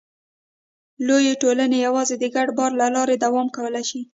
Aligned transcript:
لویې 1.07 1.33
ټولنې 1.41 1.77
یواځې 1.85 2.15
د 2.19 2.23
ګډ 2.35 2.47
باور 2.57 2.71
له 2.81 2.87
لارې 2.95 3.15
دوام 3.23 3.47
کولی 3.55 3.83
شي. 3.89 4.01